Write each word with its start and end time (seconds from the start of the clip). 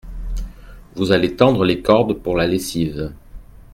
Vous 0.95 1.11
allez 1.11 1.35
tendre 1.35 1.63
les 1.63 1.83
cordes 1.83 2.13
pour 2.23 2.35
la 2.35 2.47
lessive. 2.47 3.13